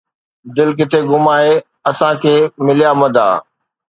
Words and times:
دل 0.55 0.69
ڪٿي 0.79 0.99
گم 1.09 1.25
آهي، 1.35 1.53
اسان 1.89 2.13
کي 2.21 2.33
مليا 2.65 2.91
مدعا 3.01 3.33